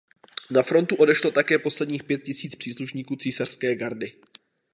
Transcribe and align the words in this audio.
Na 0.51 0.63
frontu 0.63 0.95
odešlo 0.95 1.31
také 1.31 1.59
posledních 1.59 2.03
pět 2.03 2.23
tisíc 2.23 2.55
příslušníků 2.55 3.15
císařské 3.15 3.75
gardy. 3.75 4.13